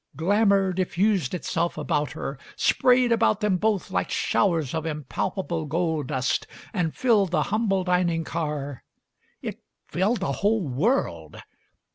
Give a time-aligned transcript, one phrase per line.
[0.15, 6.47] Glamour diffused itself about her, sprayed about them both like showers of impalpable gold dust,
[6.73, 8.83] and filled the humble dining car—
[9.43, 11.37] it filled the whole world.